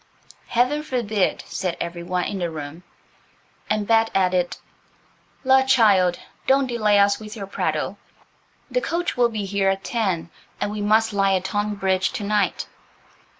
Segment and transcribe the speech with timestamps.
[0.47, 2.81] "Heaven forbid," said every one in the room;
[3.69, 4.57] and Bet added,
[5.43, 7.99] "La, child, don't delay us with your prattle.
[8.71, 12.65] The coach will be here at ten, and we must lie at Tonbridge to night."